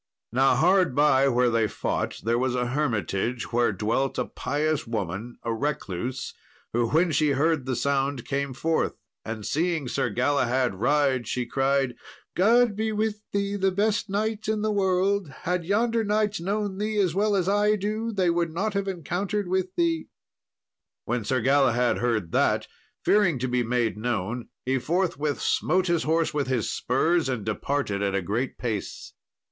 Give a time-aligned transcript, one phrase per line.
[0.31, 5.37] Now hard by where they fought there was a hermitage, where dwelt a pious woman,
[5.43, 6.33] a recluse,
[6.73, 8.93] who, when she heard the sound, came forth,
[9.23, 11.93] and seeing Sir Galahad ride, she cried,
[12.35, 16.97] "God be with thee, the best knight in the world; had yonder knights known thee
[16.97, 20.07] as well as I do, they would not have encountered with thee."
[21.05, 22.65] When Sir Galahad heard that,
[23.05, 28.01] fearing to be made known, he forthwith smote his horse with his spurs, and departed
[28.01, 29.13] at a great pace.